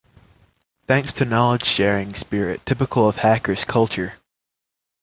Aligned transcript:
Thanks 0.87 1.13
to 1.13 1.25
knowledge 1.25 1.63
sharing 1.63 2.15
spirit 2.15 2.65
typical 2.65 3.07
of 3.07 3.17
hackers 3.17 3.63
culture. 3.63 4.13